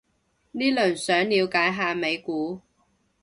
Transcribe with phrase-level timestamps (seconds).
[0.03, 0.05] 呢輪
[0.95, 2.59] 想了解下美股